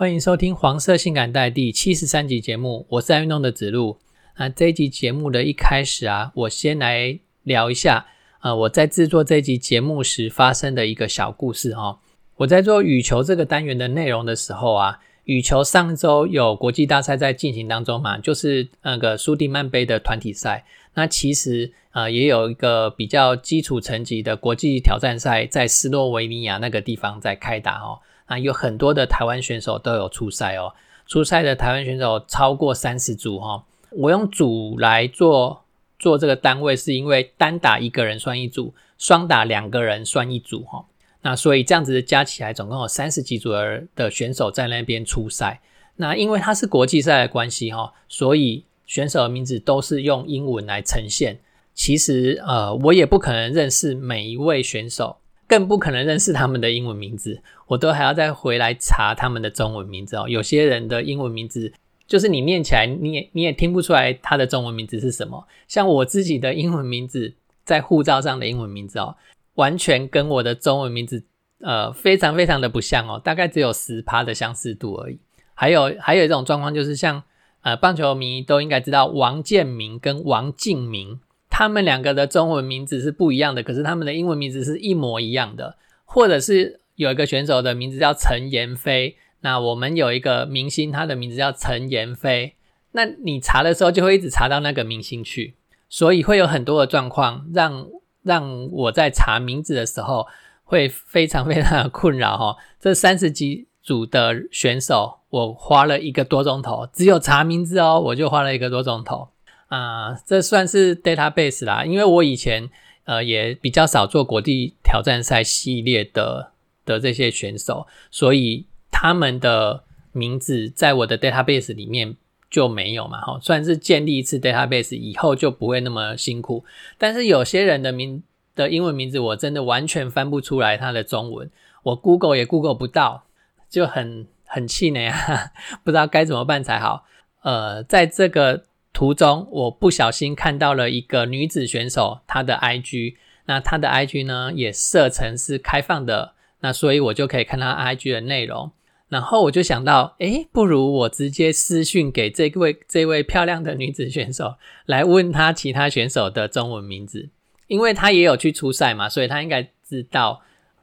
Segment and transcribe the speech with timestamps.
[0.00, 3.98] 欢迎收听黄色性感带第七十三集节目，我是爱运动的子路。
[4.38, 8.06] 那这一集节目的一开始啊，我先来聊一下，
[8.40, 12.00] 呃，我在制作这一集节目时发生的一个小故事哈、
[12.36, 20.64] 我在做羽球这个单元的内容的时候啊，羽球上周有国际大赛在进行当中嘛，就是那个苏迪曼杯的团体赛。
[20.94, 28.00] 那其实呃也有一个比较基础层级的国际挑战赛在斯洛维尼亚那个地方在开打哦。
[28.30, 30.72] 啊有很多的台湾选手都有出赛哦，
[31.04, 35.64] 出赛的台湾选手超过三十组哈、我用组来做
[35.98, 40.84] 做这个单位，是因为单打一个人算一组，双打两个人算一组哈、
[41.22, 45.60] 那所以这样子加起来，总共有三十几组的的选手在那边出赛。
[45.96, 51.40] 那因为它是国际赛的关系哈，所以选手的名字都是用英文来呈现。
[51.74, 55.16] 其实呃，我也不可能认识每一位选手，
[55.50, 60.28] 更不可能认识他们的英文名字，我都还要再回来查他们的中文名字哦。
[60.28, 61.72] 有些人的英文名字
[62.06, 65.44] 就是你念起来，你也你也听不出来他的中文名字是什么。
[65.66, 67.34] 像我自己的英文名字，
[67.64, 69.16] 在护照上的英文名字哦，
[69.54, 71.24] 完全跟我的中文名字
[71.58, 75.18] 呃非常非常的不像哦，大概只有十趴的相似度而已。
[75.54, 77.20] 还有还有一种状况就是像
[77.62, 81.18] 呃棒球迷都应该知道王建民跟王敬明，
[81.50, 85.76] 他们两个的中文名字是不一样的，可是他们的英文名字是一模一样的。
[86.12, 92.54] 或者是有一个选手的名字叫陈妍霏，那我们有一个明星，他的名字叫陈妍霏，
[92.90, 95.54] 那你查的时候就会一直查到那个明星去，
[95.88, 97.86] 所以会有很多的状况让
[98.24, 100.26] 让我在查名字的时候
[100.64, 109.28] 会非常非常的困扰哈、这三十几组的选手，我花了一个多钟头，只有查名字哦，我就花了一个多钟头。
[109.70, 112.68] 啊、这算是 database 啦，因为我以前
[113.04, 116.50] 呃也比较少做国际挑战赛系列的
[116.84, 122.16] 的这些选手，所以他们的名字在我的 database 里面
[122.50, 126.64] 就没有嘛，哈，算是建立一次 database 以后就不会那么辛苦。
[126.98, 128.22] 但是有些人的名
[128.56, 131.48] 的英文名字我真的完全翻不出来他的中文，
[131.84, 133.22] 我 Google 也 Google 不到，
[133.70, 135.52] 就很很气馁啊，
[135.84, 137.04] 不知道该怎么办才好。
[137.42, 138.64] 呃，在这个
[139.00, 143.14] 途中，我不小心看到了一个女子选手，她的 IG，
[143.46, 148.70] 那她的 IG 呢也设成是开放的，那所以我就可以看她 IG 的内容。
[149.08, 157.30] 然后我就想到，诶，不如我直接私讯给这位这位漂亮的女子选手，来问她其他选手的中文名字，
[157.68, 160.42] 因为她也有去出赛嘛，所以她应该知道，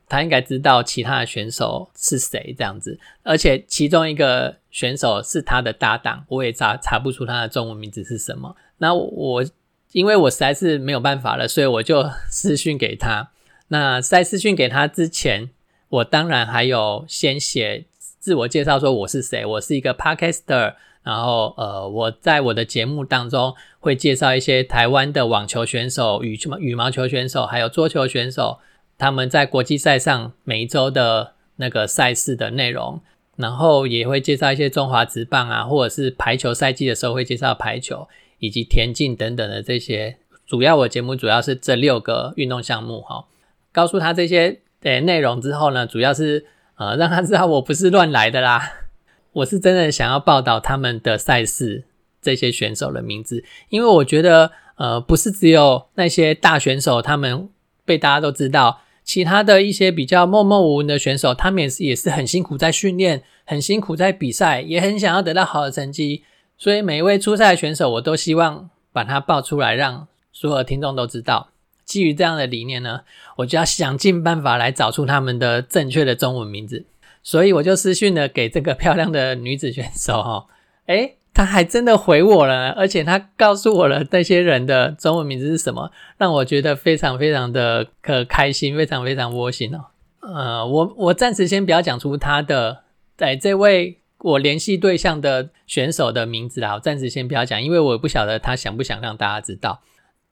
[0.09, 3.00] 他应该知道其他的选手是谁这样子。
[3.23, 8.56] 而且其中一个选手是他的搭档，我也查查不出他的中文名字是什么。
[8.78, 9.46] 那我
[9.91, 13.29] 因为我实在是没有办法了，所以我就私讯给他。
[13.69, 15.50] 那在私讯给他之前，
[15.90, 17.85] 我当然还有先写
[18.19, 20.75] 自我介绍，说我是谁，我是一个 podcaster。
[21.03, 28.59] 然后呃，我在我的节目当中会介绍一些台湾的网球选手、羽球羽毛球选手，还有桌球选手，
[28.97, 33.02] 他们在国际赛上每一周的那个赛事的内容。
[33.38, 38.08] 然后也会介绍一些中华职棒啊，或者是排球赛季的时候会介绍排球
[38.40, 40.18] 以及田径等等的这些。
[40.47, 43.28] 主要我节目主要是这六个运动项目哈，
[43.72, 46.47] 告诉他这些呃内容之后呢，主要是
[46.78, 48.72] 呃让他知道我不是乱来的啦，
[49.34, 51.84] 我是真的想要报道他们的赛事
[52.19, 57.47] 这些选手的名字，因为我觉得呃不是只有那些大选手他们
[57.85, 58.81] 被大家都知道。
[59.07, 66.25] 其他的一些比较默默无闻的选手，他们也是也是很辛苦在训练，很辛苦在比赛，也很想要得到好的成绩。
[66.58, 71.52] 所以每一位出赛的选手，我都希望把他报出来，让所有的听众都知道。
[71.85, 72.99] 基于这样的理念呢，
[73.37, 76.85] 我就要想尽办法来找出他们的正确的中文名字。
[77.23, 80.46] 所以我就私讯了给这个漂亮的女子选手哈，
[80.87, 89.85] 诶，他还真的回我了，而且他告诉我了这些人的中文名字是什么，让我觉得非常非常的可开心，非常非常窝心哦。
[90.22, 92.79] 呃，我我暂时先不要讲出他的，
[93.16, 99.81] 在这位我联系对象的选手的名字啦，我暂时先不要讲，因为我不晓得他想不想让大家知道。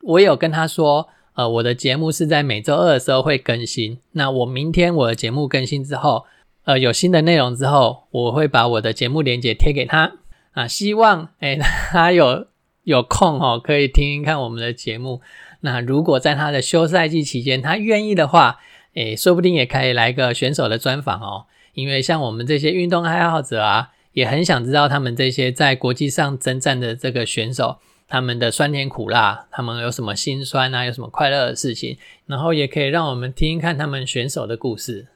[0.01, 3.99] 我有跟他说，呃，我的节目是在每周二的时候会更新。
[4.13, 6.25] 那我明天我的节目更新之后，
[6.63, 10.13] 呃，有新的内容之后，我会把我的节目链接贴给他。
[10.55, 11.55] 啊希望哎
[11.91, 12.47] 他有
[12.83, 15.21] 有空哦，可以听听看我们的节目。
[15.61, 18.59] 那如果在他的休赛季期间，他愿意的话，
[18.95, 21.45] 哎，说不定也可以来个选手的专访哦。
[21.73, 31.97] 因为像我们这些运动爱好者啊，也很想知道他们这些在国际上征战的这个选手，他们的酸甜苦辣，他们有什么心酸啊，有什么快乐的事情，
[32.27, 35.07] 然后也可以让我们听听看他们选手的故事。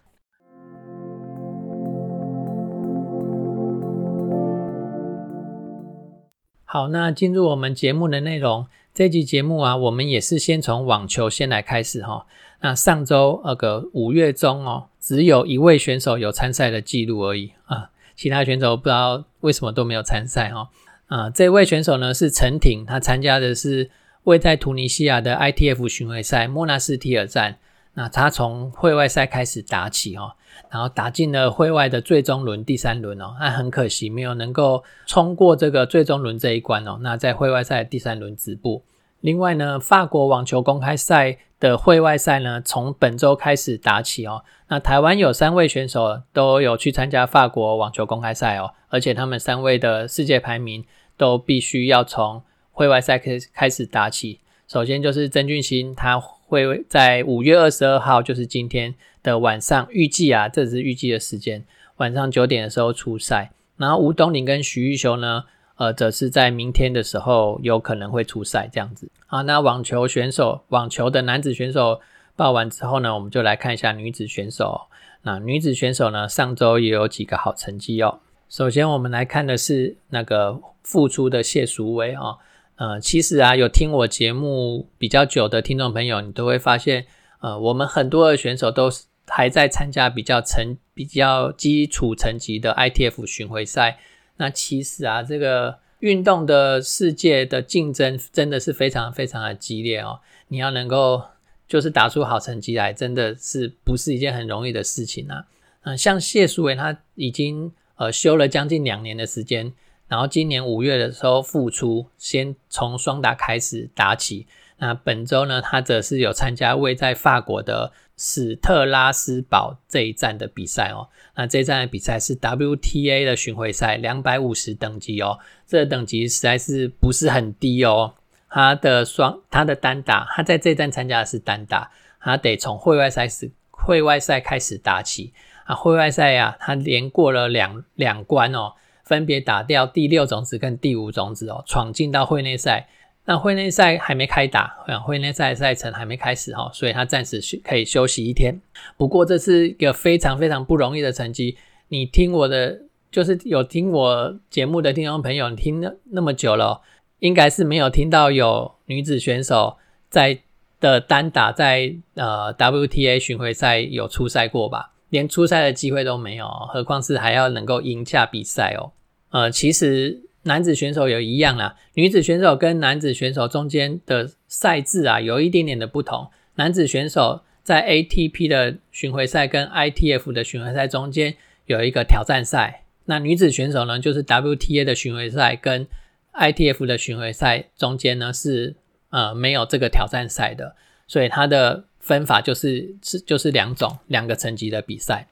[6.72, 8.68] 好，那进入我们节目的内容。
[8.94, 12.28] 这集节目啊，我们也是先从网球先来开始哈。
[12.62, 20.70] 那上周那个五月中哦，只有一位选手有参赛的记录而已啊，其他选手不知道为什么都没有参赛哈。
[21.08, 23.90] 啊，这位选手呢是陈婷，他参加的是
[24.26, 27.58] 位在突尼西亚的 ITF 巡回赛莫纳斯提尔站。
[28.00, 30.32] 那他从会外赛开始打起哦。
[30.72, 37.00] 然后打进了会外的最终轮第三轮哦，那很可惜没有能够冲过这个最终轮这一关哦。
[37.02, 38.84] 那在会外赛第三轮止步。
[39.20, 44.44] 另外呢，法国网球公开赛的会外赛呢，从本周开始打起哦。
[44.70, 50.86] 那台湾有三位选手都有去参加法国网球公开赛哦，而且他们三位的世界排名
[51.18, 54.40] 都必须要从会外赛开开始打起。
[54.68, 58.96] 首先就是曾俊欣，他会在五月二十二号，就是今天。
[59.22, 61.66] 的晚上预计啊，这是预计的时间，
[61.98, 63.52] 晚上九点的时候出赛。
[63.76, 65.44] 然后吴东林跟徐玉修呢，
[65.76, 69.10] 呃，则是在明天的时候有可能会出赛这样子。
[69.28, 72.00] 好，那网球选手，网球的男子选手
[72.38, 74.84] 报完之后呢，我们就来看一下女子选手。
[75.24, 78.20] 那女子选手呢，上周也有几个好成绩哦。
[78.48, 82.38] 首先我们来看的是那个复出的谢淑薇啊，
[82.80, 87.06] 呃，其实啊，有听我节目比较久的听众朋友，你都会发现，
[87.42, 88.90] 呃，我们很多的选手都。
[89.32, 94.00] 还在参加比较成比较基础层级的 ITF 巡回赛，
[94.38, 100.20] 那其实啊，这个运动的世界的竞争真的是非常非常的激烈哦。
[100.48, 101.22] 你要能够
[101.68, 105.46] 就是打出好成绩来，真的是不是一件很容易的事情啊。
[105.84, 109.72] 嗯，像谢淑伟他已经呃休了将近两年的时间，
[110.10, 114.48] 然后今年五月的时候复出，先从双打开始打起。
[114.80, 117.94] 那本周呢，他则是有参加位在法国的。
[118.22, 121.08] 史特拉斯堡这一站的比赛哦，
[121.38, 128.16] 那这一站的比赛是 WTA 的巡回赛，两百五十等级哦，这个等级实在是不是很低哦。
[128.50, 135.32] 他的双，他的单打，他在这站参加的是单打，他得从会外赛事，会外赛开始打起
[135.64, 135.74] 啊。
[135.74, 138.74] 会外赛呀，他连过了两两关哦，
[139.10, 142.88] 分别打掉第六种子跟第五种子哦，闯进到会内赛。
[143.26, 148.60] 那会内赛还没开打，会内赛赛程还没开始哈，所以他暂时可以休息一天。
[148.98, 151.58] 不过这是一个非常非常不容易的成绩。
[151.88, 156.82] 你听我的，就是有听我节目的听众朋友，你听了那么久了，
[157.20, 159.78] 应该是没有听到有女子选手
[160.10, 160.40] 在
[160.80, 164.94] 的单打在呃 WTA 巡回赛有出赛过吧？
[165.10, 168.92] 连出赛的机会都没有，何况是还要能够赢下比赛哦。
[169.30, 170.24] 呃，其实。
[170.44, 176.32] 男子选手也一样啦，女子选手跟男子选手中间的赛制啊，有一点点的不同。
[176.56, 181.36] 男子选手在 ATP 的巡回赛跟 ITF 的巡回赛中间
[181.66, 185.86] 有一个挑战赛，那女子选手呢，就是 WTA 的巡回赛跟
[186.34, 188.78] ITF 的巡回赛中间呢是
[189.10, 190.74] 呃没有这个挑战赛的，
[191.06, 195.28] 所以它的分法就是是就是两种两个层级的比赛。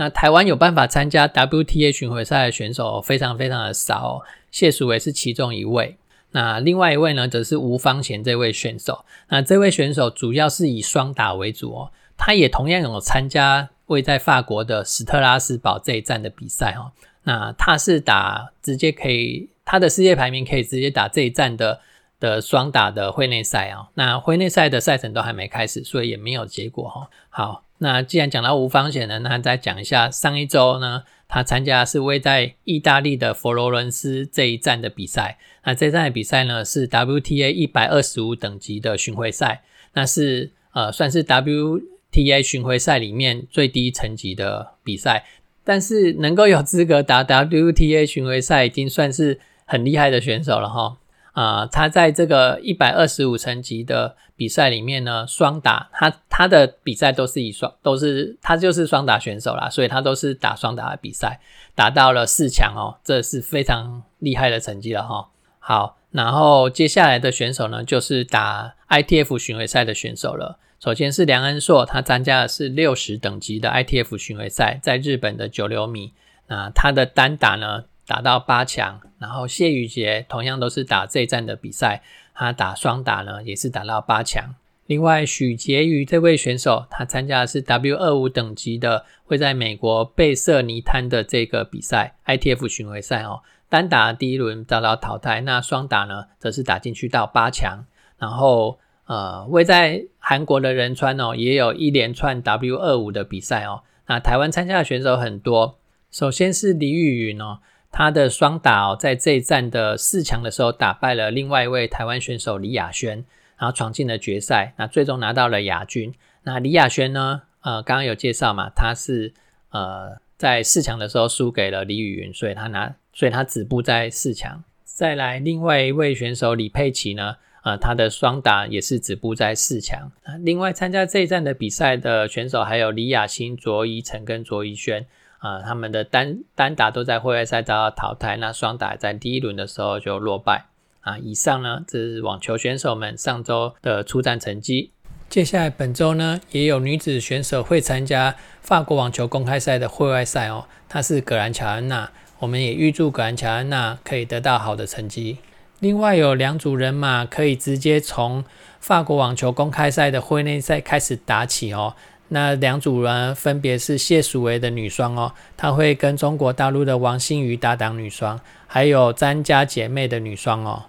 [0.00, 4.14] 那台湾有办法参加 WTA 巡回赛的选手非常非常的少。
[4.14, 5.96] 哦谢淑伟是其中一位，
[6.30, 9.04] 那另外一位呢，则是吴方贤这位选手。
[9.28, 16.90] 那这位选手主要是以双打为主哦，他也同样有参加位在法国的史特拉斯堡这一站的比赛哦。
[17.24, 21.80] 那他是打直接可以，他的世界排名可以直接打这一站的
[22.18, 23.90] 的双打的会内赛啊。
[23.94, 27.08] 那会内赛的赛程都还没开始，所以也没有结果哈。
[27.28, 31.02] 好，那既然讲到吴方贤呢，那再讲一下上一周呢。
[31.32, 35.38] 他参加是位在意大利的佛罗伦斯这一站的比赛。
[35.62, 39.62] 那这站的比赛呢是 WTA 一百二十五等级的巡回赛，
[39.94, 45.24] 那是呃算是 WTA 巡回赛里面最低层级的比赛。
[45.62, 50.96] 但是能够有资格打 WTA 巡回赛，已经算是很厉害的选手了哈。
[51.32, 61.40] 啊，他在这个一百二十五层级的比赛里面呢，双打他他的比赛都是以双都是他就是双打选手啦，所以他都是打双打的比赛，
[61.74, 65.28] 打到了四强哦，这是非常厉害的成绩了哈。
[65.58, 70.58] 好，然后接下来的选手呢，就是打 ITF 巡回赛的选手了。
[70.80, 76.12] 首先是梁恩硕，他参加的是六十等级的 ITF 巡回赛，在日本的九流米。
[76.48, 77.84] 那他的单打呢？
[78.10, 82.02] 打到八强，然后谢宇杰同样都是打这一站的比赛，
[82.34, 84.56] 他打双打呢也是打到八强。
[84.86, 93.42] 另外，许婕妤这位选手，他参加的是 W 二五等级的，会在美国贝瑟尼滩的这个比赛 ITF 巡回赛哦。
[93.68, 97.84] 单打第一轮遭到淘汰，那双打呢，则是打进去到八强。
[98.18, 103.84] 然后，呃，位在韩国的仁川哦，也有一连串 W 二五的比赛哦。
[104.08, 105.78] 那台湾参加的选手很多，
[106.10, 113.24] 首先是李雨云哦，他的双打哦，在这一站的四强的时候打败了另外一位台湾选手李雅轩。
[113.60, 116.14] 然后闯进了决赛，那最终拿到了亚军。
[116.44, 117.42] 那李亚轩呢？
[117.60, 119.34] 呃，刚刚有介绍嘛，他是
[119.68, 124.64] 呃在四强的时候输给了李雨云，所以他拿，所以他止步在四强。
[124.82, 127.36] 再来，另外一位选手李佩琪呢？
[127.62, 130.10] 呃，他的双打也是止步在四强。
[130.38, 135.06] 另外参加这一站的比赛的选手还有李雅欣、卓依晨跟卓依轩，
[135.40, 140.66] 啊，他们的单单打都在户外赛遭到淘汰，那双打在第一轮的时候就落败。
[141.00, 144.92] 啊，以上呢，这是网球选手们上周的出战成绩。
[145.30, 150.66] 接下来本周呢，也有女子选手会参加法国网球公开赛的户外赛哦。
[150.88, 155.38] 她是葛兰乔安娜，我们也预祝葛兰乔安娜可以得到好的成绩。
[155.78, 158.44] 另外有两组人马可以直接从
[158.78, 161.94] 法国网球公开赛的会内赛开始打起哦。
[162.32, 170.84] 那两组人分别是谢淑薇的女双哦，她会跟中国大陆的王欣瑜搭档女双，还有詹家姐妹的女双哦。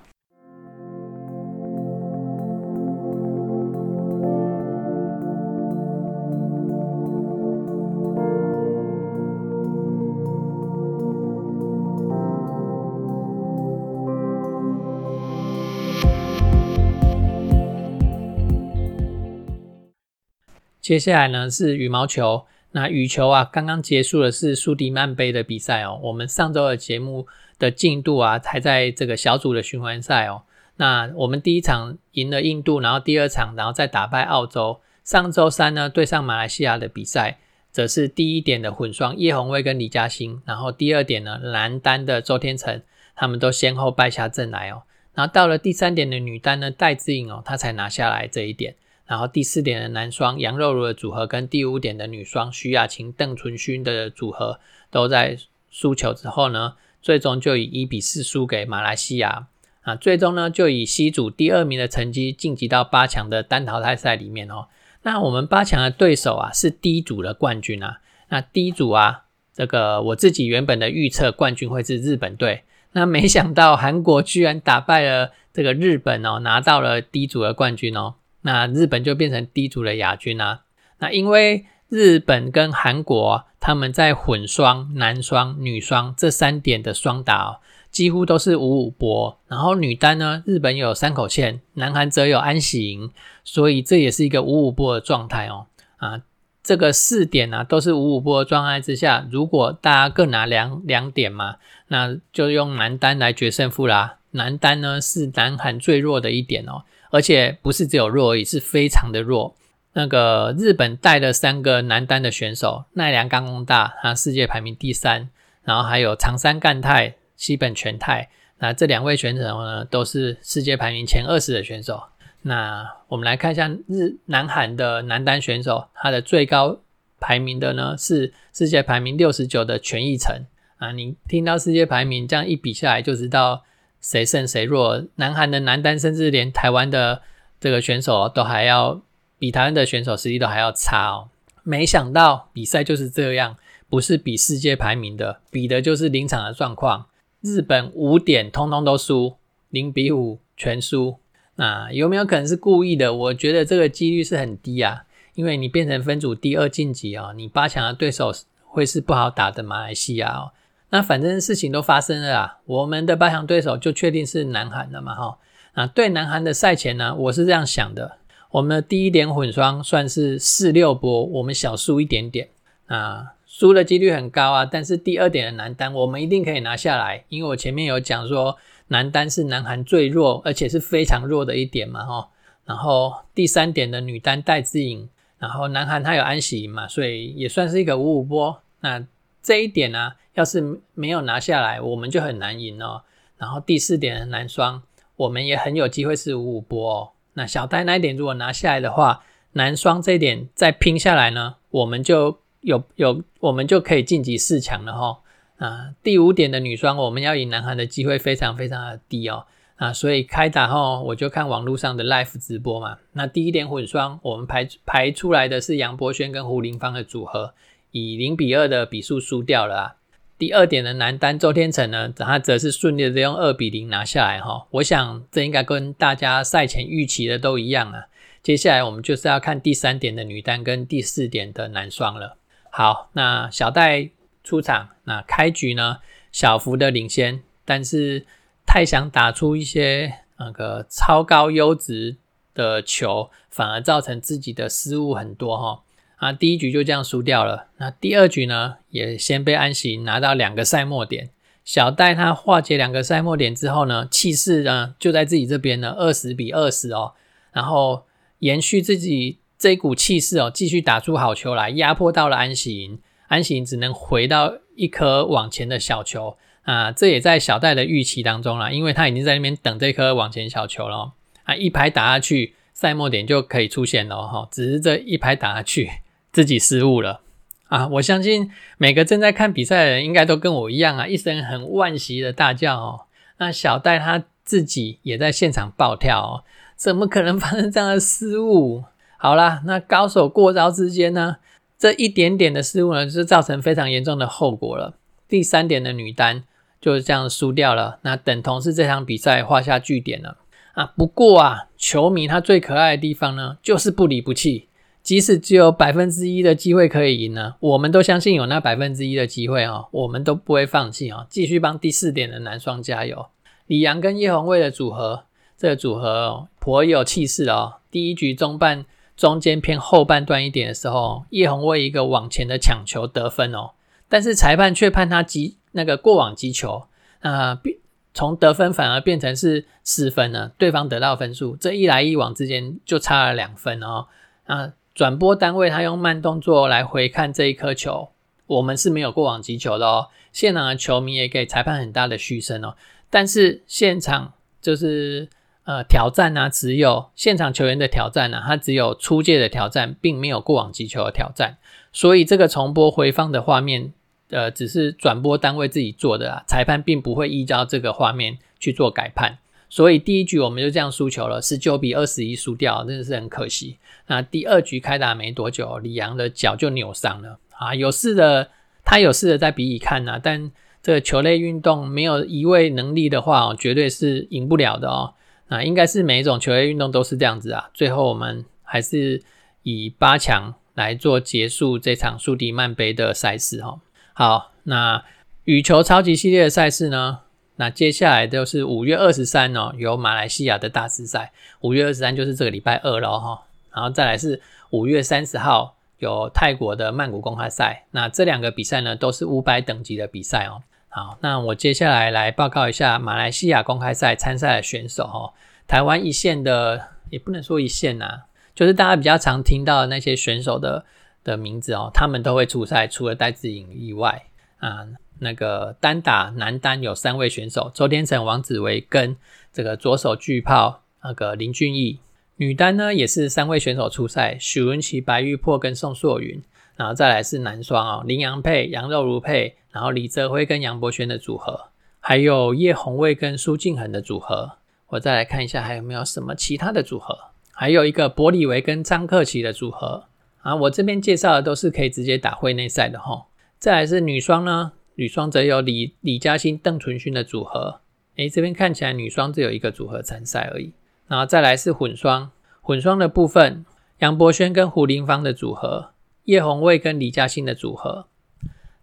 [20.92, 25.98] 接下来呢是羽毛球，那羽球啊，刚刚结束的是苏迪曼杯的比赛哦。
[26.04, 30.44] 我们上周的节目的进度啊，还在这个小组的循环赛哦。
[30.76, 34.82] 那我们第一场赢了印度，然后第二场，然后再打败澳洲。
[35.06, 37.38] 上周三呢对上马来西亚的比赛，
[37.72, 42.82] 则是第一点的混双叶红卫跟李嘉欣，然后第二点呢男单的周天成，
[43.16, 44.84] 他们都先后败下阵来哦。
[45.14, 48.76] 然后到了第三点的女单呢戴资颖哦，她才拿下来这一点。
[49.12, 55.38] 然后第四点的男双杨肉茹的组合，跟第五点的女双徐雅琴邓淳勋的组合，都在
[55.70, 59.48] 输球之后呢，最终就以一比四输给马来西亚
[59.82, 64.70] 啊，最终呢就以 C 组第二名的成绩晋级到八强的单淘汰赛里面哦。
[65.01, 68.00] 那我们八强的对手啊是 D 组的冠军啊，
[68.30, 72.63] 那 D 组啊这个我自己原本的预测冠军会是日本队，
[72.94, 78.13] 那没想到韩国居然打败了这个日本哦，拿到了 D 组的冠军哦。
[78.42, 80.62] 那日本就变成低组的亚军啊。
[81.00, 87.60] 那因为日本跟韩国他们在混双、男双、女双这三点的双打哦，
[87.92, 89.38] 几乎都是五五波。
[89.48, 93.12] 然后女单呢，日本有山口茜，南韩则有安喜莹，
[93.44, 95.68] 所以这也是一个五五波的状态哦。
[95.98, 96.22] 啊，
[96.64, 101.58] 这个四点呢都是五五波的状态之下，如果大家各拿两两点嘛，
[101.90, 104.18] 那就用男单来决胜负啦。
[104.32, 106.84] 男单呢是南韩最弱的一点哦。
[107.12, 109.56] 而且不是只有弱而已，是非常的弱。
[109.94, 115.30] 那个日本带的三个男单的选手，奈良冈功大，他世界排名第三，
[115.63, 122.01] 然后还有长山干太、西本全太，那这两位选手呢，都是世界排名前二十的选手。
[122.44, 126.80] 那我们来看一下日南韩的男单选手，他的最高
[127.20, 130.46] 排名的呢是世界排名六十九的全义成
[130.77, 130.94] 啊。
[130.94, 133.63] 你听到世界排名这样一比下来，就知道。
[134.01, 135.05] 谁胜谁弱？
[135.15, 137.22] 南韩的男单甚至连台湾的
[137.60, 139.01] 这个选手都还要
[139.38, 141.29] 比台湾的选手实力都还要差哦。
[141.63, 143.55] 没想到比赛就是这样，
[143.88, 147.05] 不是比世界排名的，比的就是临场的状况。
[147.41, 149.36] 日本五点通通都输，
[149.70, 151.17] 零比五全输。
[151.55, 153.13] 那有没有可能是故意的？
[153.13, 155.03] 我觉得这个几率是很低啊，
[155.36, 158.34] 因为你变成分组第二晋级哦，你八强的对手
[158.65, 160.51] 会是不好打的马来西亚哦。
[160.92, 165.38] 那反正事情都发生了啊，我们的八强对手就确定是南韩了嘛，哈。
[165.74, 168.18] 啊，对南韩的赛前呢，我是这样想的，
[168.52, 172.50] 我们的第一点混双算是四六波，我们小输一点点
[172.88, 174.66] 啊，输的几率很高啊。
[174.66, 178.58] 但是第二点的男单，我们一定可以拿下来，因为我前面有讲说，
[178.90, 182.28] 男单是南韩最弱，而且是非常弱的一点嘛，哈。
[182.66, 185.08] 然后第三点的女单戴资颖，
[185.40, 188.62] 然后南韩她有安喜莹嘛，所以也算是一个五五波。
[188.82, 189.02] 那
[189.42, 190.12] 这一点呢？
[190.34, 193.04] 要是没有拿下来，我们就很难赢哦。
[193.38, 194.84] 然后第四点男双，
[195.16, 197.10] 我们也很有机会是五五波哦。
[197.34, 199.24] 那小戴那一点如果拿下来的话，
[199.54, 205.20] 男双这一点再拼下来呢，我们就有有我们就可以晋级四强了哈。
[205.58, 209.46] 啊，第五点的女双，我们要赢南韩的机会非常非常的低哦。
[209.76, 212.98] 啊，所以开打后我就看网络上的 live 直播嘛。
[213.14, 217.54] 那第一点混双，我们排排出来的是杨博轩跟胡林芳的组合，
[217.92, 219.96] 以零比二的比数输掉了啊。
[220.42, 224.66] 第二点的男单周天成呢，他则是顺利的用二比零拿下来哈。
[224.72, 228.08] 我想这应该跟大家赛前预期的都一样啊。
[228.42, 232.38] 接下来我们就是要看第三点的女单跟第四点的男双了。
[232.72, 234.10] 好，那小戴
[234.44, 236.00] 出场，那开局呢
[236.32, 238.26] 小幅的领先，但是。
[238.64, 242.16] 太想打出一些那个超高优质
[242.54, 245.84] 的球，反而造成自己的失误很多哈
[246.22, 246.32] 啊！
[246.32, 247.70] 第一局就这样输掉了。
[247.78, 251.32] 那第二局呢，也先被安行拿到两个赛末点。
[251.66, 257.13] 小戴他化解两个赛末点之后呢，气势呢就在自己这边呢，二十比二十哦。
[257.51, 258.06] 然后
[258.38, 263.00] 延续自己这股气势哦，继续打出好球来，压迫到了安行。
[263.28, 266.38] 安行只能回到一颗往前的小球。
[266.62, 271.13] 啊，这也在小戴的预期当中了，因为他已经在那边等这颗往前小球了
[271.46, 274.48] 啊，一拍打下去，赛末点就可以出现了哈。
[274.51, 275.90] 只是这一拍打下去，
[276.32, 277.22] 自己失误了
[277.68, 277.88] 啊！
[277.88, 283.02] 我相信每个正在看比赛的人应该都跟我一样啊，一声很惋惜的大叫哦。
[283.38, 286.44] 那小戴他自己也在现场暴跳哦，
[286.76, 288.84] 怎么可能发生这样的失误？
[289.18, 291.38] 好啦，那高手过招之间呢，
[291.78, 294.96] 这一点点的失误呢，就造成非常严重的后果了。
[295.28, 296.44] 第三点的女单。
[296.82, 300.38] 就是这样输掉了，那等同是这场比赛画下句点了
[300.74, 300.92] 啊。
[300.98, 304.68] 不过啊，球迷他最可爱的地方呢，就是不离不弃，
[305.03, 313.27] 即使只有百分之一的机会可以赢呢，我们都相信有那百分之一的机会哦，我们都不会放弃哦，继续帮第四点的男双加油。
[313.67, 315.24] 李阳跟叶红卫的组合，
[315.58, 317.75] 这个组合哦，颇有气势哦。
[317.89, 318.86] 第一局中半
[319.17, 323.72] 中间偏后半段一点的时候，叶红卫一个往前的抢球得分哦，
[324.08, 325.58] 但是裁判却判他击。
[325.74, 326.84] 那个过往击球，
[327.22, 327.77] 啊，变
[328.13, 334.07] 从得分反而变成是失分了，对方得到分数，这一来一往之间就差了两分哦。
[334.44, 338.09] 啊，转播单位他用慢动作来回看这一颗球，
[338.46, 340.09] 我们是没有过往击球的哦。
[340.31, 342.75] 现场的球迷也给裁判很大的嘘声哦。
[343.09, 345.27] 但是现场就是
[345.64, 351.57] 呃挑战啊，只有现场球员的挑战呢，他只有出界的挑战，并没有过往击球的挑战，
[351.92, 353.94] 所以这个重播回放的画面。
[354.29, 359.40] 呃，只是转播单位自己做的啊，裁判并不会依照这个画面去做改判，
[359.72, 363.77] 所以第一局我们就这样输球了，十九比二十一输掉，真的是很可惜。
[364.07, 368.50] 那第二局开打没多久，李阳的脚就扭伤了啊，有事的
[368.84, 370.51] 他有事的在比比看呐，但
[370.84, 375.14] 这个球类运动没有移位能力的话，绝对是赢不了的哦。
[375.48, 379.24] 那应该是每一种球类运动都是这样子啊，最后我们还是
[379.64, 383.79] 以八强来做结束这场苏迪曼杯的赛事哈。
[384.12, 385.01] 好，那
[385.46, 387.20] 羽球超级系列的赛事呢？
[387.62, 391.32] 那接下来就是五月二十三哦，有马来西亚的大师赛。
[391.60, 393.44] 五月二十三就是这个礼拜二了哈。
[393.72, 397.86] 然后再来是五月三十号有泰国的曼谷公开赛。
[397.92, 400.64] 那这两个比赛呢，都是五百等级的比赛哦。
[400.90, 405.34] 好，那我接下来来报告一下马来西亚公开赛参赛的选手哦。
[405.68, 408.22] 台湾一线的也不能说一线呐，
[408.56, 410.84] 就是大家比较常听到的那些选手的。
[411.24, 414.24] 的名字哦，他们都会出赛，除了戴志颖以外
[414.58, 414.88] 啊，
[415.22, 419.16] 那个单打男单有三位选手，周天成、王子维跟
[419.53, 422.00] 这个左手巨炮那个林俊逸。
[422.38, 426.42] 女单呢也是三位选手出赛，许文琪、白玉珀跟宋硕云，
[426.75, 431.68] 然后再来是男双哦，林洋配、杨肉如配，然后李泽辉跟杨博轩的组合，
[432.00, 434.53] 还有叶红卫跟苏敬恒的组合。
[434.88, 437.16] 我再来看一下还有没有什么其他的组合，
[437.51, 440.05] 还有一个博里维跟张克奇的组合。
[440.42, 443.27] 啊，我这边介绍的都是可以直接打会内赛的哈。
[443.60, 447.82] 再来是女双呢，女双则有李李嘉欣、邓淳勋的组合。
[448.18, 450.74] 诶，这边看起来女双只有一个组合参赛而已。
[451.08, 453.66] 然后再来是混双，混双的部分，
[454.00, 455.92] 杨博轩跟胡林芳的组合，
[456.25, 458.08] 叶红卫跟李嘉欣的组合。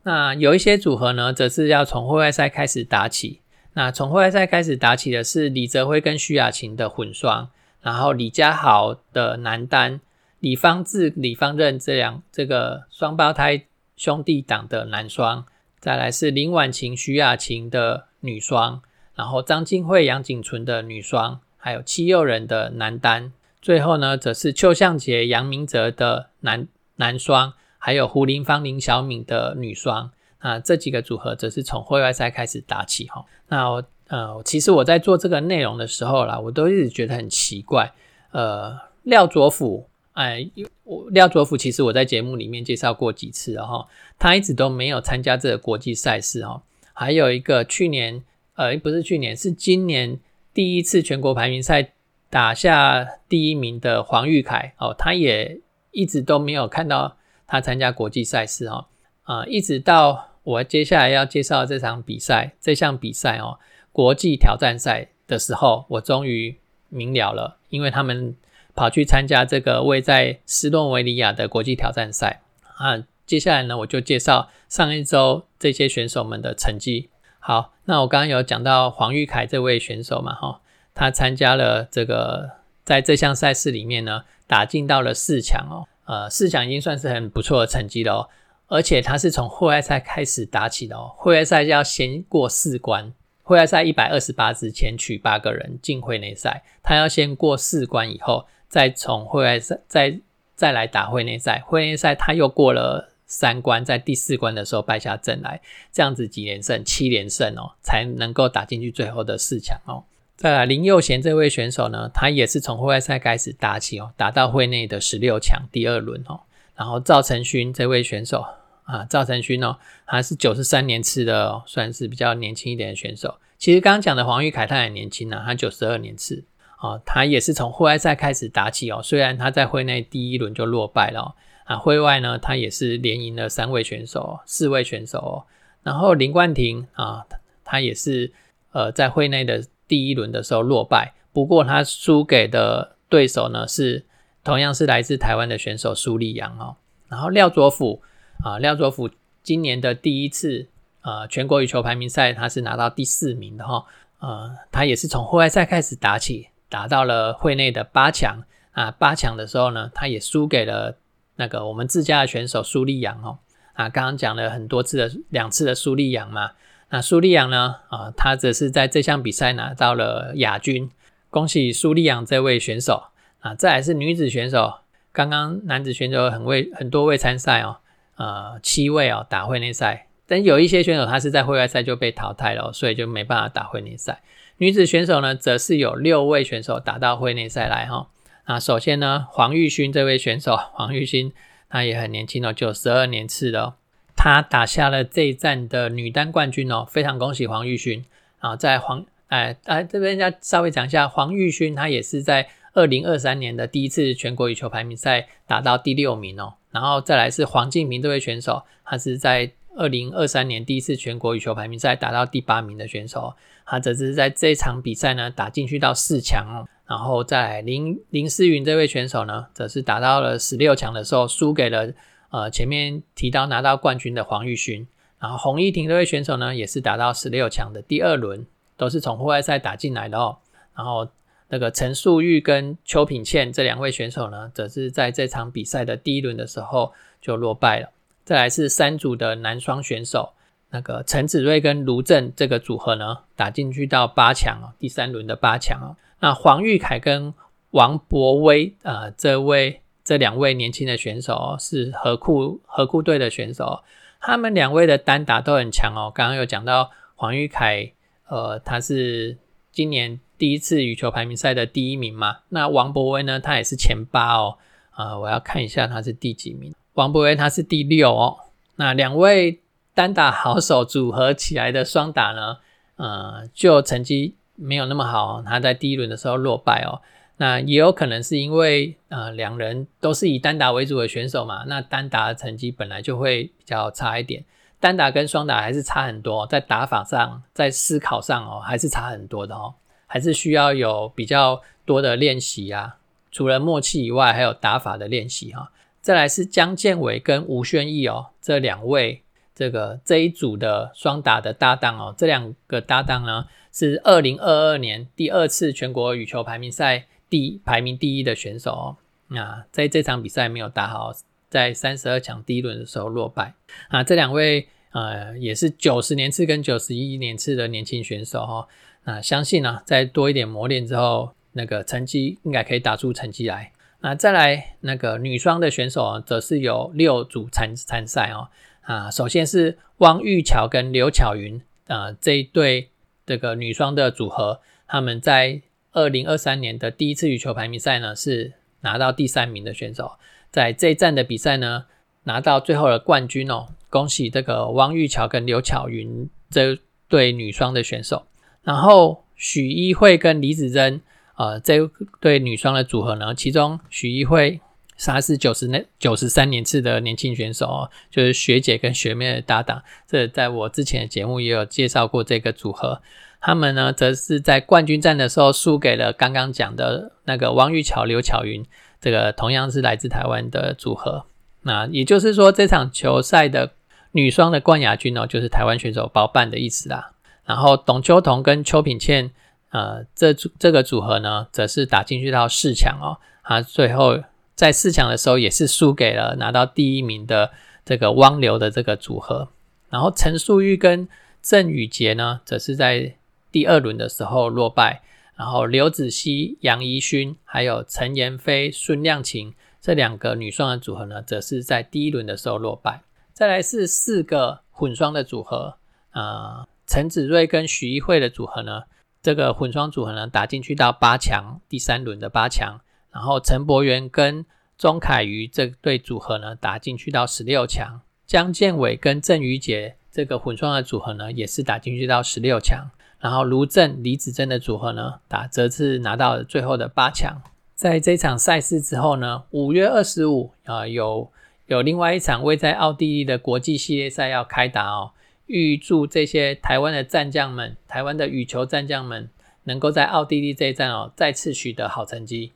[0.02, 3.40] 那有一些组合呢，则是要从户外赛开始打起。
[3.74, 10.00] 那从户外赛开始打起的是李泽辉跟徐雅琴的混双，然后李佳豪的男单。
[10.40, 13.64] 李方志、李方任这两这个双胞胎
[13.96, 15.44] 兄弟党的男双，
[15.80, 18.82] 再来是林婉晴、徐雅晴的女双，
[19.14, 30.10] 然后张金惠、杨景纯的女双，还有戚佑仁的男单，最后呢，则是邱向杰、杨明哲的男男双，还有胡林芳、林小敏的女双。
[30.38, 33.24] 啊，这几个组合则是从会外赛开始打起哈。
[33.48, 37.92] 那我呃，其实我在做这个内容的时候啦，我都一直觉得很奇怪，
[38.30, 39.88] 呃，廖卓甫。
[40.12, 40.48] 哎，
[40.88, 43.86] 我廖卓甫其实我在节目里面介绍过几次了哈，
[44.18, 46.62] 他一直都没有参加这个国际赛事哈。
[46.94, 48.24] 还有一个去年，
[48.54, 50.18] 呃，不是去年，是今年
[50.54, 51.92] 第一次全国排名赛
[52.30, 58.86] 打下第一名的黄玉凯哦，他也一直都没有看到他参加国际赛事哦，
[59.24, 63.58] 啊，一直到我接下来要介绍这场比赛，这项比赛哦，
[63.92, 66.56] 国际挑战赛的时候，我终于
[66.88, 68.34] 明了了，因为他们
[68.78, 72.42] 跑去参加这个位在斯洛维尼亚的国际挑战赛
[72.76, 73.02] 啊。
[73.26, 77.10] 接下来呢，我就介绍上一周这些选手们的成绩。
[77.40, 80.60] 好，那我刚刚有讲到黄玉凯这位选手嘛，哈，
[80.94, 82.50] 他参加了这个
[82.84, 88.28] 在这项赛事里面呢，打进到了四强哦，呃，四强已经算是很不错的成绩了哦。
[88.68, 93.12] 而且他是从户外赛开始打起的哦，户外赛要先过四关，
[93.42, 100.20] 户外赛一百二十八支前取八个人进会内赛，他要先过四关以后，再从户外赛再
[100.54, 103.10] 再来打会内赛，会内赛他又过了。
[103.30, 105.60] 三关在第四关的时候败下阵来，
[105.92, 110.02] 这样子几连胜，七连胜哦，才能够打进去最后的四强哦。
[110.34, 116.40] 再来林佑贤这位选手呢，他也是从户外赛开始打起哦，打到会内的十六强第二轮哦。
[116.74, 118.42] 然后赵成勋这位选手
[118.84, 119.76] 啊，赵成勋哦，
[120.06, 123.38] 他是九十三年次的，算是比较年轻一点的选手。
[123.58, 126.42] 其实刚刚讲的黄玉凯他很年轻啊，他九十二年次
[126.80, 129.00] 哦，他也是从户外赛开始打起哦。
[129.02, 131.34] 虽然他在会内第一轮就落败了。
[131.64, 135.44] 啊，会外呢，他也是连赢了三位选手，四位选手。
[135.82, 137.26] 然后林冠廷啊，
[137.62, 138.32] 他也是
[138.72, 144.06] 呃在会内的第一轮的时候落败，不过他输给的对手呢是
[144.42, 146.76] 同样是来自台湾的选手苏立阳哦。
[147.08, 148.00] 然后廖卓甫
[148.42, 149.10] 啊，廖卓甫
[149.42, 150.68] 今年的第一次
[151.02, 153.84] 呃全国羽球排名赛，他是拿到第四名的哈。
[154.20, 158.90] 呃，他也是从户外赛开始打起，打到了会内的八强啊。
[158.90, 160.96] 八强的时候呢，他也输给了。
[161.40, 163.38] 那个我们自家的选手苏立阳哦，
[163.74, 166.50] 啊，刚刚讲了很多次的两次的苏立阳嘛，
[166.90, 170.90] 那苏立阳呢，啊，他则是在这项比赛拿到了亚军，
[171.30, 173.04] 恭喜苏立阳这位选手
[173.38, 173.54] 啊！
[173.54, 174.80] 再来是女子选手，
[175.12, 177.76] 刚刚男子选手很位很多位参赛哦，
[178.16, 184.20] 呃，七位哦打会内赛，但有一些选手他是在会外赛就被淘汰了，所以就没办法打会内赛。
[184.58, 188.08] 女子选手呢，则是有六位选手打到会内赛来哈。
[188.46, 191.32] 那首先呢，黄玉勋这位选手，黄玉勋
[191.68, 193.74] 他也很年轻哦，九十二年次的，
[194.16, 198.04] 他打下了这一站的女单冠军哦，非常恭喜黄玉勋
[198.40, 198.56] 啊！
[198.56, 213.32] 在黄哎哎这边要稍微讲一下，黄玉勋他也是在二零二三年的第一次全国羽球排名赛打到第六名哦，然后再来是黄敬平这位选手，他是在二零二三年第一次全国羽球排名赛打到第八名的选手，
[213.64, 216.66] 他则是在这场比赛呢打进去到四强。
[216.84, 221.92] 然后在林林思云这位选手呢，则是打到了十六强的时候，输给了
[222.30, 224.86] 呃前面提到拿到冠军的黄玉勋。
[225.20, 230.38] 然后洪一婷这位选手呢，也是打到十六强的第二轮，都是从户外赛打进来的哦。
[230.74, 231.08] 然后
[231.48, 237.90] 那个陈素玉跟邱品倩这两位选手呢，则是在这场比赛的第一轮的时候就落败了。
[238.28, 240.34] 再来是三组的男双选手，
[240.68, 245.96] 那个陈子睿跟卢正这个组合呢，打进去到八强哦，第三轮的八强哦。
[246.20, 247.32] 那黄玉凯跟
[247.70, 253.82] 王博威啊，这位这两位年轻的选手是河库河库队的选手，
[254.20, 256.12] 他们两位的单打都很强哦。
[256.14, 257.90] 刚刚有讲到黄玉凯，
[258.26, 259.38] 呃，他是
[259.72, 262.40] 今年第一次羽球排名赛的第一名嘛。
[262.50, 264.58] 那王博威呢，他也是前八哦。
[264.90, 266.74] 啊，我要看一下他是第几名。
[266.98, 268.38] 王博威他是第六哦。
[268.74, 269.60] 那两位
[269.94, 272.58] 单打好手组合起来的双打呢，
[272.96, 274.34] 呃，就成绩。
[274.60, 277.00] 没有那么好，他在第一轮的时候落败哦。
[277.36, 284.44] 那也有可能是因为呃两人都是以单打为主的选手嘛，那单打的成绩本来就会比较差一点。
[284.80, 289.74] 单打跟双打还是差很多，在打法上，在思考上哦，还是差很多的哦，
[290.08, 292.96] 还是需要有比较多的练习啊。
[293.30, 295.70] 除了默契以外，还有打法的练习哈。
[296.08, 299.20] 再来是江建伟跟吴宣义哦，这两位
[299.54, 303.44] 这个这一组的双打的搭档哦，这两个搭档呢。
[303.70, 308.96] 是二零二二年第二次全国羽球排名赛第排名第一的选手哦。
[309.26, 311.12] 那在这场比赛没有打好，
[311.50, 313.52] 在三十二强第一轮的时候落败。
[313.88, 318.66] 啊，这两位呃也是九十年次跟九十一年次的年轻选手哈。
[319.04, 323.72] 那相信呢，在多一点磨练之后，那个成绩应该可以打出成绩来。
[324.00, 328.48] 那再来那个女双的选手，则是有六组参参赛哦。
[328.82, 332.90] 啊，首先是汪玉桥跟刘巧云啊这一对。
[333.26, 335.60] 这个女双的组合，他们在
[335.92, 340.12] 二零二三年的第一次羽球排名赛呢，是拿到第三名的选手，
[340.50, 341.84] 在这一站的比赛呢，
[342.22, 343.66] 拿到最后的冠军哦！
[343.90, 348.26] 恭喜这个汪玉桥跟刘巧云这对女双的选手。
[348.62, 351.02] 然后许一慧跟李子珍，
[351.38, 351.78] 呃，这
[352.20, 354.60] 对女双的组合呢，其中许一慧
[354.98, 359.82] 她是九十那九十三年次的年轻选手哦，就是学姐跟学妹的搭档。
[360.08, 363.00] 这在我之前的节目也有介绍过这个组合。
[363.40, 368.66] 他们呢，则是在冠军战的时候输给了刚刚讲的那个王玉巧、刘巧云，
[369.00, 371.24] 这个同样是来自台湾的组合。
[371.62, 373.70] 那也就是说，这场球赛的
[374.10, 377.12] 女双的冠亚军哦，就是台湾选手包办的意思啦。
[377.44, 379.30] 然后董秋彤跟邱品倩，
[379.70, 383.18] 呃，这组这个组合呢，则是打进去到四强哦。
[383.42, 384.22] 啊，最后
[384.54, 387.50] 在四强的时候也是输给了拿到第一名的
[387.84, 389.48] 这个汪流的这个组合。
[389.90, 391.08] 然后陈素玉跟
[391.42, 393.16] 郑宇杰呢，则是在
[393.50, 395.02] 第二轮的时候落败，
[395.34, 403.02] 然后刘子熙、杨怡勋还有陈妍霏、孙亮琴这两个女双的组合呢，则是在第一轮的时候落败。
[403.32, 405.76] 再来是四个混双的组合，
[406.10, 408.82] 啊，陈子睿跟许一慧的组合呢，
[409.22, 412.80] 这个混双组合呢打进去到八强，第三轮的八强。
[413.10, 414.44] 然后陈柏元跟
[414.76, 422.90] 钟凯瑜这对组合呢打进去到十六强，江建伟跟郑宇杰这个混双的组合呢，也是打进去到十六强。
[423.18, 427.42] 然后卢正、李子珍的组合呢，打则是拿到了最后的八强。
[427.74, 431.28] 在这场赛事之后呢，五月二十五啊，有
[431.66, 435.10] 有另外一场位在奥地利的国际系列赛要开打哦。
[435.48, 439.28] 预祝这些台湾的战将们、台湾的羽球战将们，
[439.64, 442.52] 能够在奥地利这一站哦，再次取得好成绩。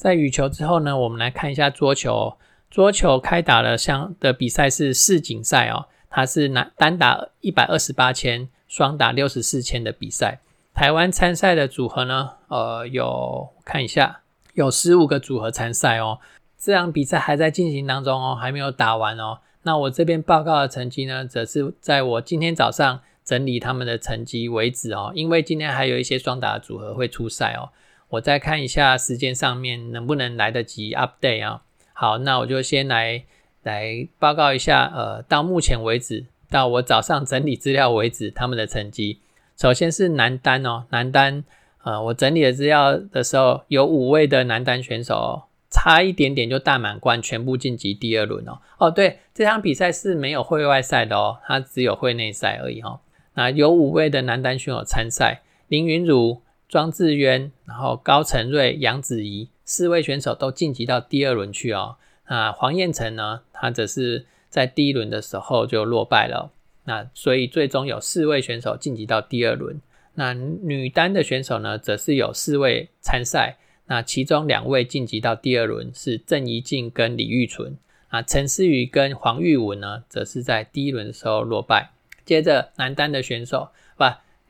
[0.00, 2.38] 在羽球之后呢，我们来看一下桌球。
[2.70, 10.40] 桌球开打了，相的比赛是世锦赛哦，它是男单打一百二十八千，双打六十四千的比赛。
[10.72, 14.22] 台湾参赛的组合呢，呃，有看一下，
[14.54, 16.18] 有十五个组合参赛哦。
[16.56, 19.40] 这场比赛还在进行当中哦，还没有打完哦。
[19.64, 27.68] 那我这边报告的成绩呢，则是在我今天早上整理他们的成绩为止哦，因为今天还有一些双打组合会出赛哦。
[28.10, 31.62] 我再看一下时间上面能不能来得及 update 啊？
[31.92, 33.22] 好，那我就先来
[33.62, 39.20] 来报告一下，呃，到目前为止，到我早上整理资料为止，他们的成绩。
[39.56, 41.44] 首先是男单哦，男单，
[41.84, 48.58] 呃，我整理的资料的时候，有五位的男单选手哦差一点点就大满贯，全部晋级第二轮哦。
[48.78, 52.98] 哦，对，这场比赛是没有会外赛的哦，它只有会内赛而已哈。
[53.34, 56.42] 那有五位的男单选手参赛，林云儒。
[56.70, 61.96] 庄智渊，然后高承瑞、杨子怡四位选手都晋级到第二轮去哦。
[62.28, 63.40] 那黄彦成呢？
[63.52, 66.52] 他则是在第一轮的时候就落败了。
[66.84, 69.80] 那所以最终有四位选手晋级到第二轮。
[70.14, 73.56] 那女单的选手呢，则是有四位参赛。
[73.86, 77.76] 那其中两位晋级到第二轮是郑怡静跟李玉纯。
[78.10, 81.90] 啊，陈思雨跟黄玉文呢，则是在第一轮的时候落败。
[82.24, 83.70] 接着男单的选手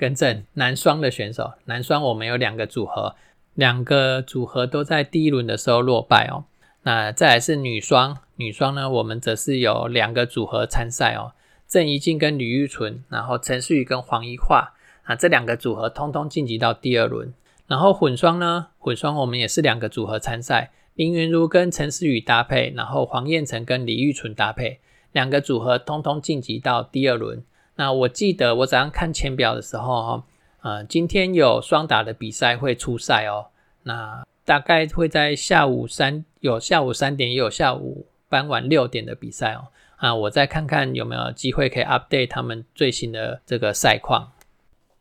[0.00, 3.14] 跟正男双的选手，男双我们有两个组合，
[3.52, 6.46] 两个组合都在第一轮的时候落败哦。
[6.84, 11.32] 那再来是女双，女双呢，我们则是有两个组合参赛哦，
[11.68, 17.34] 郑怡静跟吕玉纯，然后陈思雨跟黄怡桦，啊，这两个组合通通晋级到第二轮。
[17.66, 24.80] 然后混双呢，混双我们也是两个组合参赛，林云如跟陈思雨搭配，然后黄燕成跟李玉纯搭配，
[25.12, 27.44] 两个组合通通晋级到第二轮。
[27.80, 30.24] 那我记得我早上看签表的时候，哈，
[30.60, 33.46] 呃，今天有双打的比赛会出赛哦。
[33.84, 39.68] 那大概会在下午三有下午三点，也有下午傍晚六点的比赛哦。
[39.96, 44.30] 啊，我再看看有没有机会可以 update 他们最新的这个赛况。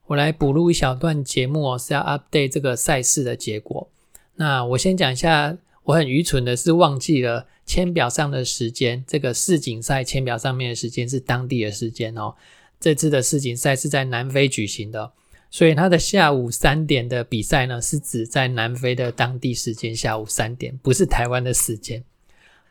[0.05, 3.89] 我来补录一小段节目哦，是要 update 这个赛事的结果。
[4.35, 12.35] 那我先讲一下，我很愚蠢的是忘记了签表上的时间，这个世锦赛签表上面的时间是当地的时间哦。
[12.79, 15.11] 这次的世锦赛是在南非举行的，
[15.51, 22.03] 所以他的下午三点的比赛呢，是指在南非的当地时间下午三点，不是台湾的时间。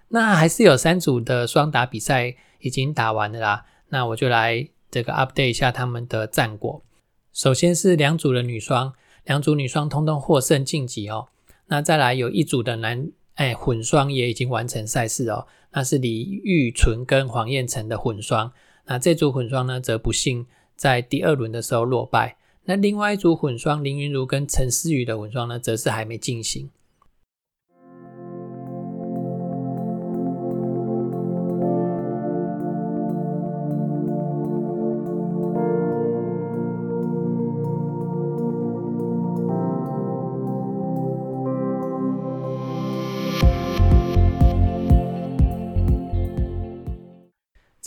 [0.09, 3.67] 那还是有三组的双打比赛已经打完了啦。
[3.91, 6.83] 那我就来这个 update 一下他们的战果。
[7.35, 8.95] 首先是两组的女双，
[9.25, 11.29] 两组女双通通获胜晋级哦。
[11.67, 18.51] 那再来有一组的男哎混双也已经完成赛事哦，那是李玉纯跟黄燕成的混双。
[18.89, 22.37] 那这组混双呢，则不幸在第二轮的时候落败。
[22.65, 26.71] 那另外一组混双林云如跟陈思雨的混双呢，则是还没进行。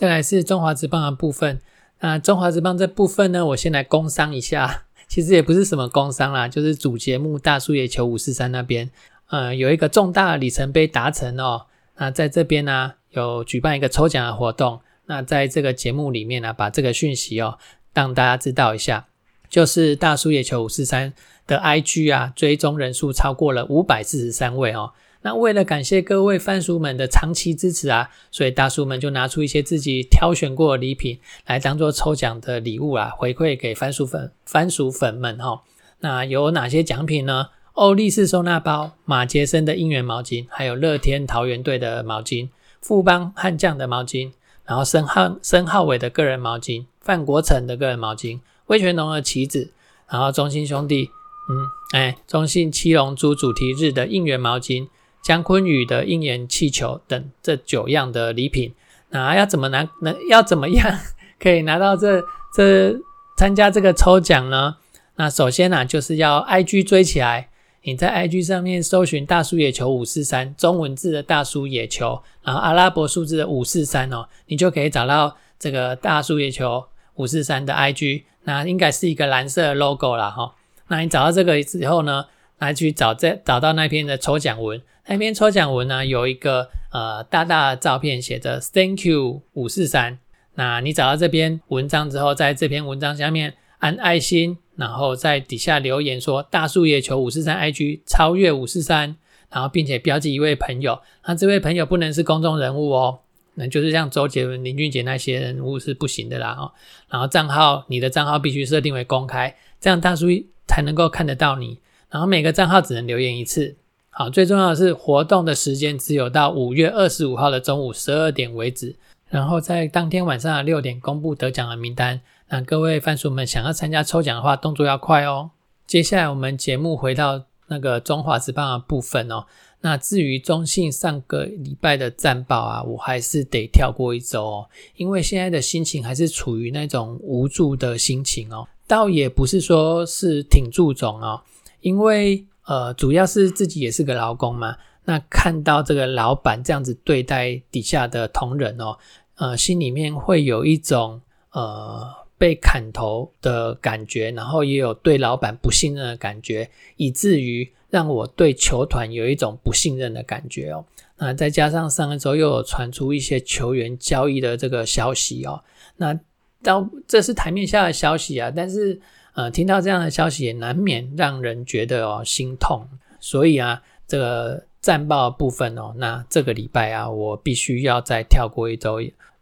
[0.02, 1.62] 再来是中华职棒的部分。
[2.00, 8.90] 那中华职棒这部分呢，我先来工商一下， 其实也不是什么工商啦，就是主节目大叔野球五四三那边，
[9.30, 11.68] 呃，有一个重大里程碑达成哦。
[11.98, 14.82] 那在这边呢，有举办一个抽奖的活动。
[15.06, 17.60] 那在这个节目里面呢，把这个讯息哦，
[17.94, 19.06] 让大家知道一下，
[19.52, 21.14] 就是大叔野球五四三
[21.46, 24.94] 的 IG 啊，追踪人数超过了五百四十三位哦。
[25.23, 35.62] 那为了感谢各位番薯们的长期支持啊，所以大叔们就拿出一些自己挑选过的礼品来当做抽奖的礼物啊，回馈给番薯粉番薯粉们哈。
[35.99, 37.49] 那有哪些奖品呢？
[37.73, 42.49] 欧力士收纳包、马杰森的应援毛巾，还有乐天桃园队的毛巾、
[42.81, 44.31] 富邦悍将的毛巾，
[44.65, 49.71] 然后申浩申浩伟的个人毛巾、范国成的个人毛巾、威权龙的旗子，
[50.10, 51.12] 然后中信兄弟，
[51.49, 54.88] 嗯，哎，中信七龙珠主题日的应援毛巾。
[55.21, 58.73] 姜昆宇的应援气球等这九样的礼品，
[59.10, 59.88] 那要怎么拿？
[60.01, 60.99] 能要怎么样
[61.39, 62.23] 可以拿到这
[62.55, 62.95] 这
[63.38, 64.77] 参加这个抽奖呢？
[65.15, 67.49] 那首先呢，就是要 I G 追起来。
[67.84, 78.25] 你在 I G 上面搜寻“大叔野球五四三”中文字的“大叔野球”，然后阿拉伯数字的“五四三”哦，你就可以找到这个“大叔野球五四三”的 I G。
[78.43, 80.53] 那应该是一个蓝色的 logo 啦哈。
[80.89, 82.25] 那你找到这个之后呢，
[82.62, 84.82] 来去找这找到那篇的抽奖文。
[85.08, 90.19] 那篇抽奖文呢，有一个呃大大的照片，写着 “Thank you 五四三”。
[90.56, 99.17] 那你找到这篇文章之后，在这篇文章下面按爱心，然后在底下留言说“大树野球五四三 IG 超越五四三”，
[99.50, 101.02] 然后并且标记一位朋友。
[101.26, 103.21] 那这位朋友不能是公众人物哦，
[103.56, 106.71] 那就是像周杰伦、林俊杰那些人物是不行的啦哦。
[107.10, 110.28] 然后账号，你的账号必须设定为公开，这样大叔
[110.67, 111.80] 才能够看得到你。
[112.12, 113.76] 然后每个账号只能留言一次。
[114.10, 118.93] 好，最重要的是活动的时间只有到五月二十五号的中午十二点为止，
[119.30, 122.19] 然后在当天晚上的六点公布得奖的名单。
[122.50, 125.52] 那各位番薯们想要参加抽奖的话，动作要快哦。
[125.88, 129.45] 接下来我们节目回到那个中华职棒的部分哦。
[129.80, 138.67] 那至于中信上个礼拜的战报啊，我还是得跳过一周哦，因为现在的心情还是处于那种无助的心情哦。
[138.86, 141.41] 倒也不是说是挺注重哦，
[141.82, 142.46] 因为。
[142.63, 148.96] 呃，主要是自己也是个劳工嘛，那看到这个老板这样子对待底下的同仁哦，
[149.36, 151.20] 呃，心里面会有一种
[151.52, 160.86] 呃被砍头的感觉，然后也有对老板不信任的感觉，以至于让我对球团有一种不信任的感觉哦。
[161.17, 165.62] 那再加上上一周又有传出一些球员交易的这个消息哦，
[165.98, 166.17] 那
[166.62, 169.02] 到这是台面下的消息啊，但是。
[169.34, 172.88] 呃，听到这样的消息也难免让人觉得哦心痛，
[173.20, 179.00] 所以啊，这个战报部分哦，那这个礼拜啊，我必须要再跳过一周，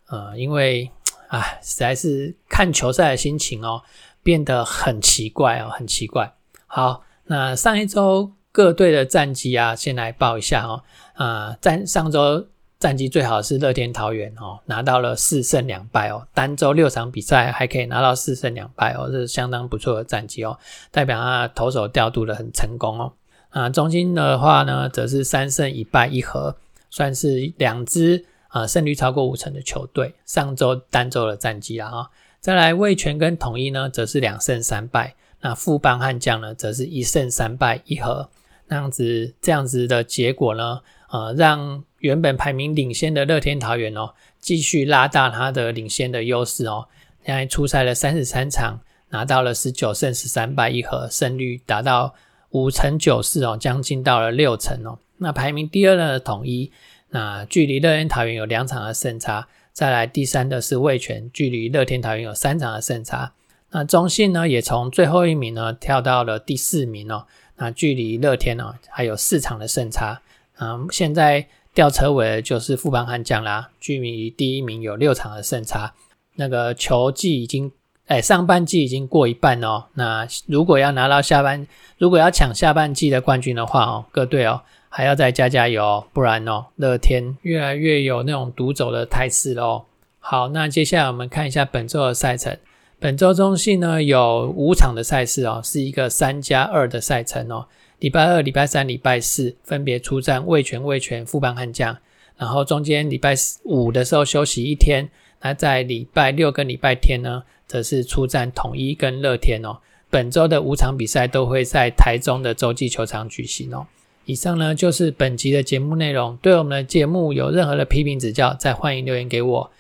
[0.08, 0.92] 呃，因为
[1.28, 3.82] 啊，实在是看球赛的心情哦，
[4.22, 6.34] 变得很奇怪哦，很奇怪。
[6.68, 12.48] 好，那上一周各队的战绩啊，先来报一下哦，啊，在上周。
[12.80, 20.58] 战绩最好是乐天桃园哦，拿到了四胜两败哦，单周六场比赛还可以拿到四胜两败哦，这是相当不错的战绩哦，
[20.90, 23.12] 代表他投手调度的很成功哦。
[23.50, 26.56] 啊，中心的话呢，则是三胜一败一和，
[26.90, 30.16] 算是两支啊胜率超过五成的球队。
[30.26, 38.30] 上周单周的战绩啊哈，再来味全跟统一呢，则是两胜三败，那富邦悍将呢，则是一胜三败一和，
[38.68, 40.80] 那样子这样子的结果呢，
[41.12, 46.88] 呃，让原本排名领先的乐天桃园哦，继续拉大他的领先的优势哦。
[47.26, 52.16] 现在出赛了三十三场，拿到了十九胜十三败一和，胜率达到
[52.52, 54.98] 五成九四哦，将近到了六成哦。
[55.18, 56.72] 那排名第二的统一，
[57.10, 59.48] 那距离乐天桃园有两场的胜差。
[59.74, 63.34] 再来第三的是味全，距离乐天桃园有三场的胜差。
[63.72, 67.28] 那中信呢，也从最后一名呢跳到了第四名哦。
[67.58, 70.22] 那距离乐天呢还有四场的胜差。
[70.60, 71.48] 嗯，现在。
[71.80, 75.94] 吊车尾就是富邦悍将啦，距离第一名有六场的胜差。
[76.36, 77.72] 那个球季已经，
[78.08, 79.86] 哎，上半季已经过一半哦。
[79.94, 81.66] 那如果要拿到下半，
[81.98, 89.86] 如果要抢下半季的冠军的话哦，各队哦还要再加加油，不然哦，乐天越来越有那种独走的态势喽。
[90.20, 92.58] 好，那接下来我们看一下本周的赛程。
[93.00, 97.68] 本周中信呢有五场的赛事哦，是一个三加二的赛程哦。
[98.00, 101.98] 礼拜二、礼拜三、礼拜四分别出战魏权、魏权、副班悍将，
[102.38, 105.10] 然后中间礼拜五的时候休息一天。
[105.42, 109.78] 那在礼拜六跟礼拜天呢，则是出战统一跟乐天哦。
[110.10, 113.86] 本周的五场比赛都会在台中的洲际球场举行哦。
[114.26, 116.38] 以上呢就是本集的节目内容。
[116.42, 119.72] 对我们的节目有任何的批评指教，再欢迎留言给我。